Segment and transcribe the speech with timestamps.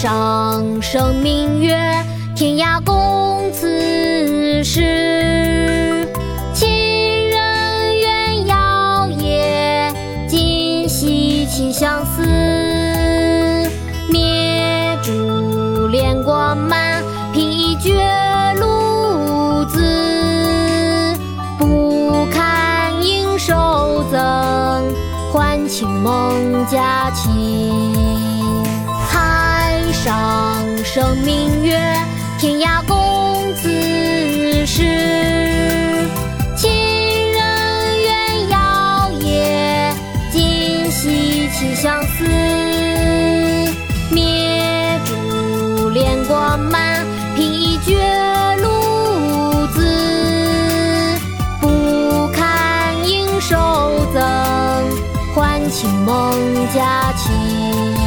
[0.00, 1.76] 声明月，
[2.34, 6.08] 天涯共此时。
[6.54, 6.66] 情
[7.28, 9.92] 人怨遥夜，
[10.26, 12.22] 今夕起相思。
[14.08, 15.12] 灭烛
[15.90, 17.92] 怜光满，披绝
[18.58, 21.14] 路子。
[21.58, 24.18] 不堪应手赠，
[25.30, 28.19] 还请梦佳期。
[30.92, 31.78] 上声明月，
[32.40, 34.82] 天涯共此时。
[36.56, 36.68] 情
[37.32, 39.94] 人怨遥夜，
[40.32, 42.24] 今夕起相思。
[44.10, 47.94] 灭烛怜光满，披绝
[48.56, 49.86] 路子。
[51.60, 53.56] 不堪应手
[54.12, 54.20] 赠，
[55.36, 56.34] 还请梦
[56.74, 57.99] 佳期。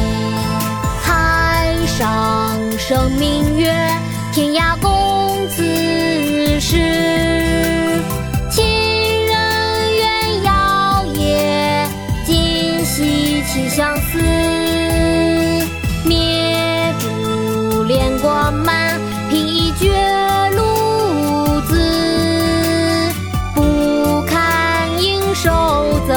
[2.86, 3.72] 上声明月，
[4.34, 5.62] 天涯共此
[6.60, 6.76] 时。
[8.50, 8.62] 情
[9.26, 11.88] 人怨遥夜，
[12.26, 14.18] 今夕起相思。
[16.04, 19.88] 灭烛怜光满，披绝
[20.50, 21.80] 路子。
[23.54, 25.50] 不堪应手
[26.06, 26.14] 赠，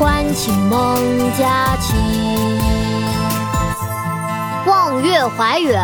[0.00, 0.98] 还请梦
[1.38, 2.33] 佳期。
[4.66, 5.78] 望月怀远，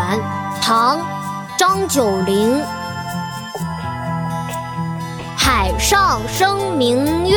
[0.63, 0.99] 唐·
[1.59, 2.63] 张九龄。
[5.37, 7.37] 海上生明月，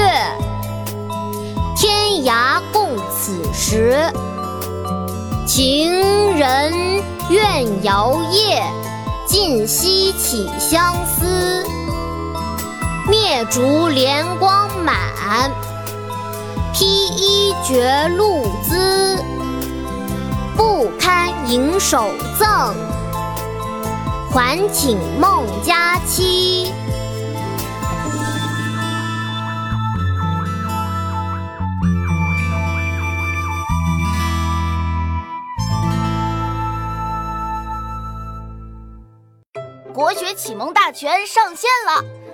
[1.75, 4.09] 天涯共此时。
[5.45, 5.91] 情
[6.37, 6.73] 人
[7.29, 8.63] 怨遥夜，
[9.27, 11.67] 竟夕起相思。
[13.09, 14.95] 灭烛怜光满，
[16.73, 18.72] 披衣觉露滋。
[21.53, 22.09] 不堪盈手
[22.39, 22.75] 赠，
[24.31, 26.73] 还请梦佳期。
[39.93, 42.03] 国学启蒙大全上线了，